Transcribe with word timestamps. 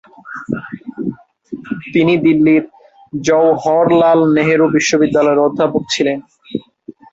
তিনি 1.93 2.13
দিল্লির 2.25 2.63
জওহরলাল 3.21 4.19
নেহেরু 4.35 4.65
বিশ্ববিদ্যালয়ের 4.75 5.43
অধ্যাপক 5.47 5.83
ছিলেন। 5.93 6.17